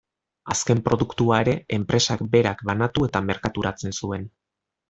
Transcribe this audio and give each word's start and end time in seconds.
Azken 0.53 0.79
produktua 0.87 1.37
ere 1.45 1.53
enpresak 1.77 2.25
berak 2.37 2.65
banatu 2.71 3.07
eta 3.11 3.25
merkaturatzen 3.29 3.99
zuen. 4.01 4.31